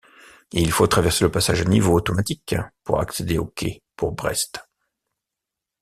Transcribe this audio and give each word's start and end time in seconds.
Il 0.51 0.71
faut 0.71 0.87
traverser 0.87 1.23
le 1.25 1.29
passage 1.29 1.61
à 1.61 1.65
niveau 1.65 1.93
automatique 1.93 2.55
pour 2.83 2.99
accéder 2.99 3.37
au 3.37 3.45
quai 3.45 3.83
pour 3.95 4.13
Brest. 4.13 4.67